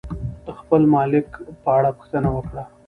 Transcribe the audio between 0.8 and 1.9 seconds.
ملک په اړه